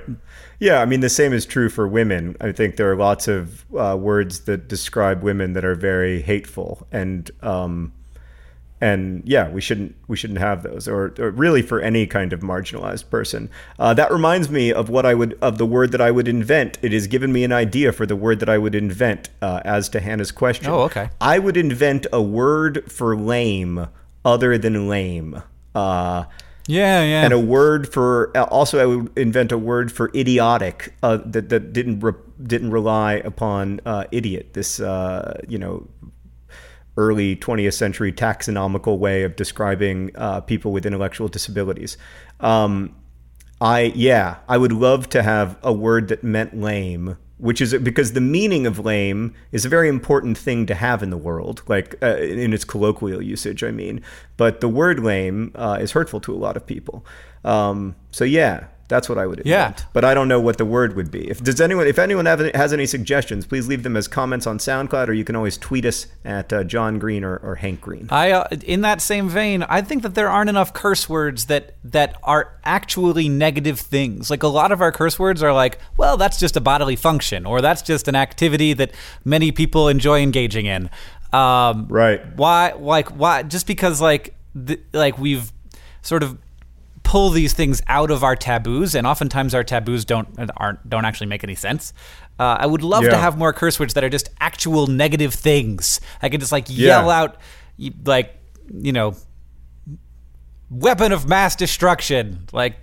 [0.60, 2.36] Yeah, I mean the same is true for women.
[2.42, 6.88] I think there are lots of uh, words that describe women that are very hateful,
[6.92, 7.94] and um,
[8.80, 12.42] and yeah, we shouldn't we shouldn't have those, or, or really for any kind of
[12.42, 13.50] marginalized person.
[13.80, 16.78] Uh, that reminds me of what I would of the word that I would invent.
[16.82, 19.90] It has given me an idea for the word that I would invent uh, as
[19.90, 20.68] to Hannah's question.
[20.68, 21.10] Oh, okay.
[21.20, 23.88] I would invent a word for lame
[24.24, 25.42] other than lame.
[25.74, 26.26] Uh,
[26.68, 27.24] yeah, yeah.
[27.24, 31.72] and a word for also I would invent a word for idiotic uh, that that
[31.72, 32.14] didn't re,
[32.44, 35.88] didn't rely upon uh, idiot this uh, you know
[36.98, 41.98] early 20th century taxonomical way of describing uh, people with intellectual disabilities.
[42.40, 42.96] Um,
[43.62, 48.14] I yeah, I would love to have a word that meant lame, which is because
[48.14, 51.96] the meaning of lame is a very important thing to have in the world, like
[52.04, 53.64] uh, in its colloquial usage.
[53.64, 54.02] I mean,
[54.36, 57.06] but the word lame uh, is hurtful to a lot of people.
[57.44, 59.78] Um, so yeah, that's what I would invent.
[59.80, 59.86] Yeah.
[59.94, 61.30] But I don't know what the word would be.
[61.30, 64.60] If does anyone, if anyone have, has any suggestions, please leave them as comments on
[64.60, 68.08] SoundCloud, or you can always tweet us at uh, John Green or, or Hank Green.
[68.12, 71.76] I, uh, in that same vein, I think that there aren't enough curse words that
[71.84, 74.30] that are actually negative things.
[74.30, 77.46] Like a lot of our curse words are like, well, that's just a bodily function,
[77.46, 78.92] or that's just an activity that
[79.26, 80.90] many people enjoy engaging in.
[81.34, 82.22] Um, Right.
[82.36, 82.72] Why?
[82.72, 83.44] Like why?
[83.44, 84.34] Just because like
[84.66, 85.52] th- like we've
[86.02, 86.38] sort of
[87.08, 91.28] pull these things out of our taboos, and oftentimes our taboos don't aren't don't actually
[91.28, 91.94] make any sense.
[92.40, 96.00] Uh, I would love to have more curse words that are just actual negative things.
[96.22, 96.88] I could just like Yeah.
[97.00, 97.38] yell out,
[98.06, 98.36] like
[98.74, 99.16] you know,
[100.70, 102.76] weapon of mass destruction, like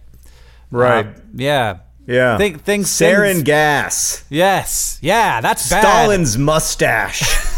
[0.70, 1.06] Right.
[1.06, 2.36] uh, yeah, yeah.
[2.38, 4.24] Think, things, Sarin things- gas.
[4.30, 5.82] Yes, yeah, that's bad.
[5.84, 7.22] Stalin's mustache.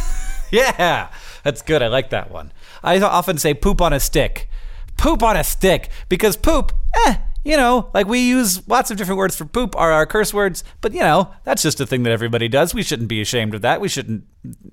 [0.53, 1.09] Yeah,
[1.43, 1.83] that's good.
[1.83, 2.53] I like that one.
[2.83, 4.49] I often say poop on a stick.
[4.97, 6.73] Poop on a stick because poop,
[7.07, 10.35] eh, you know, like we use lots of different words for poop are our curse
[10.35, 12.75] words, but you know, that's just a thing that everybody does.
[12.75, 13.81] We shouldn't be ashamed of that.
[13.81, 14.25] We shouldn't,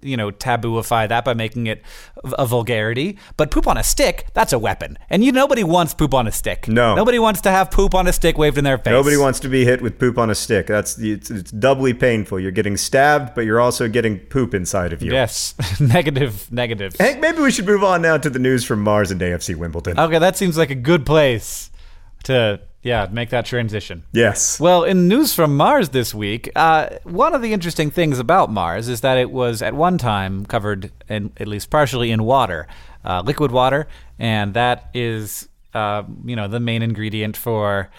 [0.02, 1.84] you know, tabooify that by making it
[2.24, 3.20] a vulgarity.
[3.38, 4.98] But poop on a stick, that's a weapon.
[5.12, 6.68] And you nobody wants poop on a stick.
[6.68, 6.96] No.
[6.96, 8.92] Nobody wants to have poop on a stick waved in their face.
[8.92, 10.66] Nobody wants to be hit with poop on a stick.
[10.66, 12.40] That's it's, it's doubly painful.
[12.40, 15.12] You're getting stabbed, but you're also getting poop inside of you.
[15.12, 15.54] Yes.
[15.80, 16.96] negative, negative.
[16.96, 20.00] Hank, maybe we should move on now to the news from Mars and AFC Wimbledon.
[20.00, 21.70] Okay, that seems like a good place
[22.24, 24.04] to yeah make that transition.
[24.12, 24.60] yes.
[24.60, 28.90] Well, in news from Mars this week, uh, one of the interesting things about Mars
[28.90, 32.68] is that it was at one time covered, in, at least partially, in water,
[33.06, 33.88] uh, liquid water,
[34.20, 37.90] and that is, uh, you know, the main ingredient for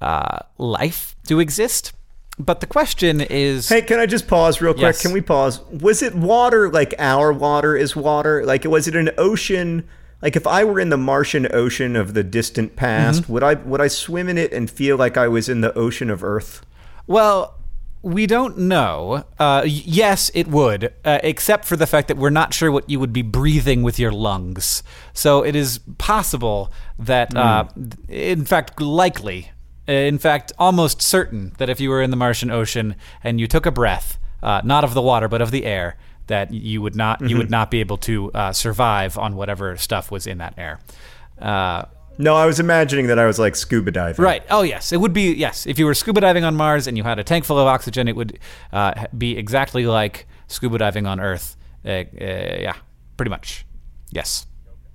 [0.00, 1.92] uh, life to exist.
[2.38, 4.82] But the question is, Hey, can I just pause real quick?
[4.82, 5.02] Yes.
[5.02, 5.60] Can we pause?
[5.70, 8.44] Was it water like our water is water?
[8.44, 9.88] Like, was it an ocean?
[10.22, 13.32] Like, if I were in the Martian ocean of the distant past, Mm-hmm.
[13.32, 16.10] would I would I swim in it and feel like I was in the ocean
[16.10, 16.64] of Earth?
[17.06, 17.54] Well,
[18.02, 19.24] we don't know.
[19.38, 22.98] Uh, yes, it would, uh, except for the fact that we're not sure what you
[23.00, 24.82] would be breathing with your lungs.
[25.12, 27.64] So it is possible that, uh,
[28.08, 29.50] in fact, likely,
[29.88, 33.66] in fact, almost certain that if you were in the Martian Ocean and you took
[33.66, 35.96] a breath, uh, not of the water but of the air,
[36.26, 40.10] that you would not you would not be able to uh, survive on whatever stuff
[40.10, 40.80] was in that air.
[41.40, 41.84] Uh,
[42.18, 44.24] No, I was imagining that I was like scuba diving.
[44.24, 44.42] Right.
[44.50, 44.90] Oh, yes.
[44.90, 45.66] It would be, yes.
[45.66, 48.08] If you were scuba diving on Mars and you had a tank full of oxygen,
[48.08, 48.38] it would
[48.72, 51.56] uh, be exactly like scuba diving on Earth.
[51.84, 52.74] Uh, uh, yeah,
[53.18, 53.66] pretty much.
[54.10, 54.46] Yes.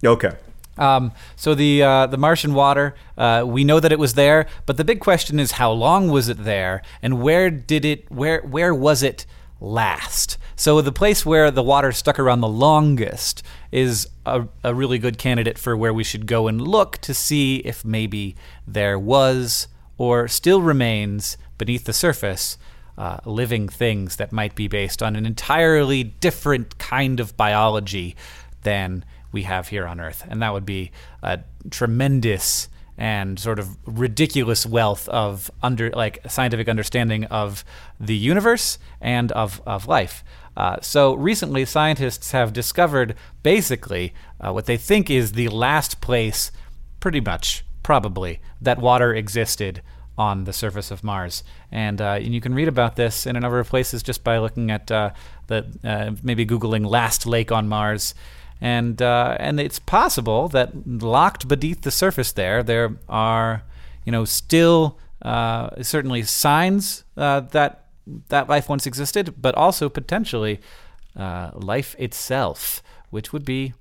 [0.03, 0.31] Okay.
[0.77, 4.77] Um, so the uh, the Martian water, uh, we know that it was there, but
[4.77, 8.73] the big question is how long was it there, and where did it where where
[8.73, 9.25] was it
[9.59, 10.37] last?
[10.61, 13.41] So the place where the water stuck around the longest
[13.71, 17.55] is a, a really good candidate for where we should go and look to see
[17.65, 18.35] if maybe
[18.67, 22.59] there was or still remains beneath the surface
[22.95, 28.15] uh, living things that might be based on an entirely different kind of biology
[28.61, 30.23] than we have here on Earth.
[30.29, 30.91] And that would be
[31.23, 31.39] a
[31.71, 37.65] tremendous and sort of ridiculous wealth of under like scientific understanding of
[37.99, 40.23] the universe and of, of life.
[40.55, 46.51] Uh, so recently, scientists have discovered basically uh, what they think is the last place,
[46.99, 49.81] pretty much, probably, that water existed
[50.17, 51.43] on the surface of Mars.
[51.71, 54.37] And, uh, and you can read about this in a number of places just by
[54.39, 55.11] looking at uh,
[55.47, 58.13] the uh, maybe googling "last lake on Mars."
[58.59, 63.63] And uh, and it's possible that locked beneath the surface there, there are,
[64.05, 64.99] you know, still
[65.81, 67.80] certainly signs that
[68.29, 70.59] that life once existed, but also potentially
[71.15, 73.73] uh, life itself, which would be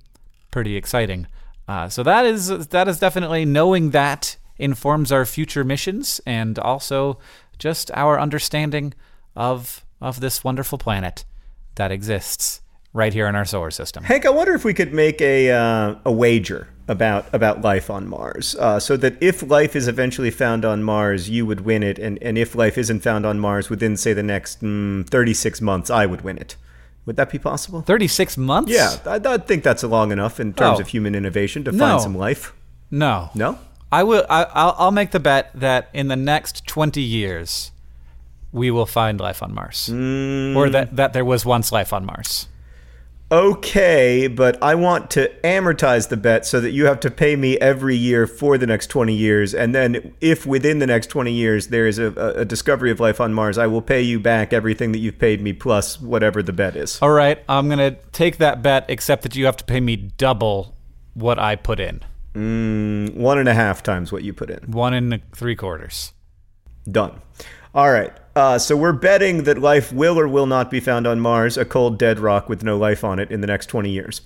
[0.51, 1.27] pretty exciting.
[1.67, 7.17] Uh, so that is that is definitely knowing that informs our future missions and also
[7.57, 8.93] just our understanding
[9.35, 11.23] of of this wonderful planet
[11.75, 12.61] that exists
[12.93, 14.03] right here in our solar system.
[14.03, 18.07] Hank, I wonder if we could make a uh, a wager about about life on
[18.07, 21.97] Mars, uh, so that if life is eventually found on Mars, you would win it,
[21.99, 25.61] and and if life isn't found on Mars within say the next mm, thirty six
[25.61, 26.55] months, I would win it.
[27.05, 27.81] Would that be possible?
[27.81, 28.71] Thirty six months?
[28.71, 30.81] Yeah, I, I, think that's long enough in terms Oh.
[30.81, 31.77] of human innovation to No.
[31.87, 32.53] find some life.
[32.91, 33.29] No.
[33.33, 33.57] No.
[33.91, 34.25] I will.
[34.29, 37.71] I, I'll, I'll make the bet that in the next twenty years,
[38.51, 42.47] we will find life on Mars, or that that there was once life on Mars.
[43.31, 47.57] Okay, but I want to amortize the bet so that you have to pay me
[47.59, 49.53] every year for the next 20 years.
[49.55, 53.21] And then, if within the next 20 years there is a, a discovery of life
[53.21, 56.51] on Mars, I will pay you back everything that you've paid me plus whatever the
[56.51, 57.01] bet is.
[57.01, 60.75] All right, I'm gonna take that bet, except that you have to pay me double
[61.13, 62.01] what I put in,
[62.35, 64.59] Mm, one and a half times what you put in.
[64.71, 66.11] one and three quarters.
[66.89, 67.21] Done.
[67.73, 68.11] All right.
[68.35, 71.65] Uh, so we're betting that life will or will not be found on Mars, a
[71.65, 74.21] cold dead rock with no life on it, in the next 20 years.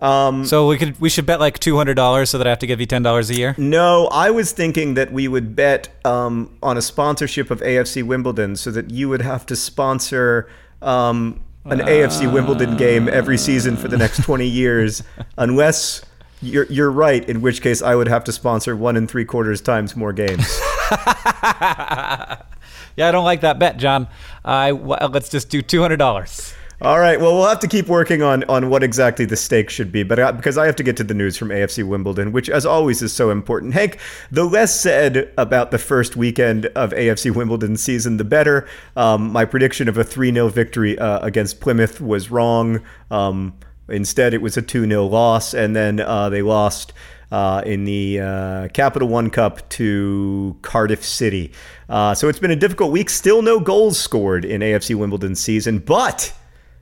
[0.00, 2.60] Um, So we could we should bet like two hundred dollars so that I have
[2.60, 3.56] to give you ten dollars a year.
[3.58, 8.54] No, I was thinking that we would bet um, on a sponsorship of AFC Wimbledon
[8.54, 10.48] so that you would have to sponsor
[10.82, 15.02] um, an AFC Wimbledon game every season for the next 20 years,
[15.36, 16.02] unless
[16.40, 19.60] you're, you're right, in which case I would have to sponsor one and three quarters
[19.60, 20.46] times more games.
[22.98, 24.08] Yeah, I don't like that bet, John.
[24.44, 26.52] I let's just do two hundred dollars.
[26.82, 27.20] All right.
[27.20, 30.18] Well, we'll have to keep working on on what exactly the stakes should be, but
[30.18, 33.00] I, because I have to get to the news from AFC Wimbledon, which, as always,
[33.00, 33.74] is so important.
[33.74, 34.00] Hank,
[34.32, 38.66] the less said about the first weekend of AFC Wimbledon season, the better.
[38.96, 42.80] Um, my prediction of a three 0 victory uh, against Plymouth was wrong.
[43.12, 43.54] Um,
[43.88, 46.92] instead, it was a two 0 loss, and then uh, they lost
[47.30, 51.52] uh, in the uh, Capital One Cup to Cardiff City.
[51.88, 53.10] Uh, so it's been a difficult week.
[53.10, 56.32] Still no goals scored in AFC Wimbledon season, but.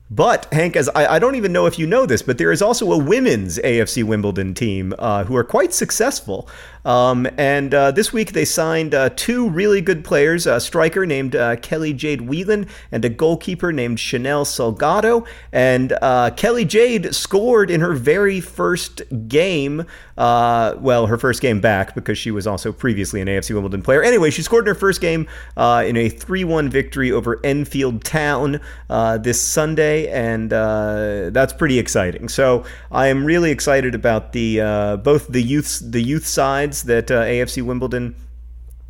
[0.08, 2.62] But Hank, as I, I don't even know if you know this, but there is
[2.62, 6.48] also a women's AFC Wimbledon team uh, who are quite successful.
[6.86, 11.34] Um, and uh, this week they signed uh, two really good players: a striker named
[11.34, 15.26] uh, Kelly Jade Whelan and a goalkeeper named Chanel Salgado.
[15.52, 19.84] And uh, Kelly Jade scored in her very first game.
[20.16, 24.02] Uh, well, her first game back because she was also previously an AFC Wimbledon player.
[24.02, 25.26] Anyway, she scored in her first game
[25.56, 32.28] uh, in a 3-1 victory over Enfield Town this Sunday, and that's pretty exciting.
[32.28, 34.58] So I am really excited about the
[35.02, 38.14] both the youth the youth sides that uh, AFC Wimbledon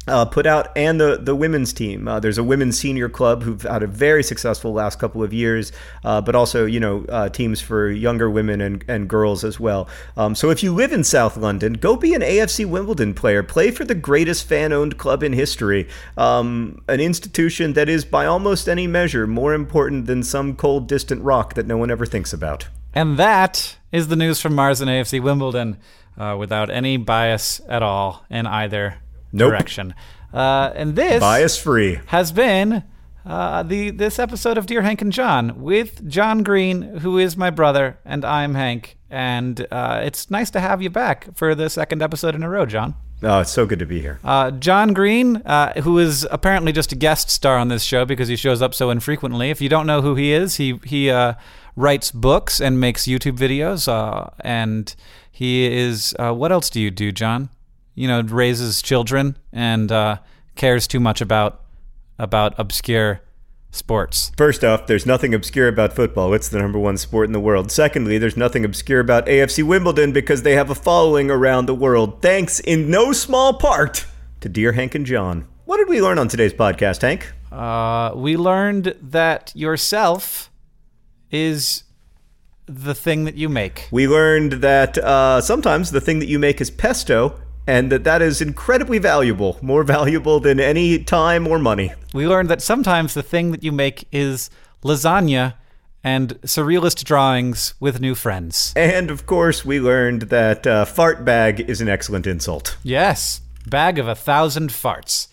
[0.08, 2.06] uh, put out and the the women's team.
[2.06, 5.72] Uh, there's a women's senior club who've had a very successful last couple of years,
[6.04, 9.88] uh, but also you know uh, teams for younger women and, and girls as well.
[10.16, 13.42] Um, so if you live in South London, go be an AFC Wimbledon player.
[13.42, 18.68] Play for the greatest fan-owned club in history, um, an institution that is by almost
[18.68, 22.68] any measure more important than some cold distant rock that no one ever thinks about.
[22.94, 25.76] And that is the news from Mars and AFC Wimbledon,
[26.18, 28.96] uh, without any bias at all in either
[29.32, 29.50] Nope.
[29.50, 29.94] direction.
[30.32, 32.00] Uh, and this Bias free.
[32.06, 32.84] has been
[33.24, 37.50] uh, the this episode of Dear Hank and John with John Green, who is my
[37.50, 38.96] brother, and I'm Hank.
[39.08, 42.66] And uh, it's nice to have you back for the second episode in a row,
[42.66, 42.94] John.
[43.22, 44.20] Oh, it's so good to be here.
[44.22, 48.28] Uh, John Green, uh, who is apparently just a guest star on this show because
[48.28, 49.50] he shows up so infrequently.
[49.50, 51.34] If you don't know who he is, he he uh,
[51.76, 53.88] writes books and makes YouTube videos.
[53.88, 54.94] Uh, and
[55.30, 56.14] he is.
[56.18, 57.48] Uh, what else do you do, John?
[57.94, 60.18] You know, raises children and uh,
[60.54, 61.62] cares too much about
[62.18, 63.22] about obscure
[63.76, 64.32] sports.
[64.36, 66.34] First off, there's nothing obscure about football.
[66.34, 67.70] It's the number one sport in the world.
[67.70, 72.20] Secondly, there's nothing obscure about AFC Wimbledon because they have a following around the world,
[72.22, 74.06] thanks in no small part
[74.40, 75.46] to dear Hank and John.
[75.64, 77.32] What did we learn on today's podcast, Hank?
[77.50, 80.50] Uh, we learned that yourself
[81.30, 81.84] is
[82.66, 83.88] the thing that you make.
[83.90, 88.22] We learned that uh, sometimes the thing that you make is pesto, and that that
[88.22, 91.92] is incredibly valuable, more valuable than any time or money.
[92.14, 94.50] We learned that sometimes the thing that you make is
[94.82, 95.54] lasagna
[96.04, 98.72] and surrealist drawings with new friends.
[98.76, 102.76] And of course, we learned that uh, fart bag is an excellent insult.
[102.84, 105.26] Yes, bag of a thousand farts.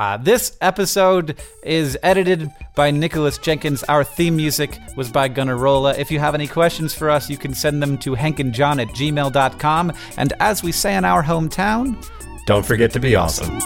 [0.00, 3.82] Uh, this episode is edited by Nicholas Jenkins.
[3.82, 5.98] Our theme music was by Gunnarolla.
[5.98, 9.92] If you have any questions for us, you can send them to hankandjohn at gmail.com.
[10.16, 12.02] And as we say in our hometown,
[12.46, 13.58] Don't forget to be awesome.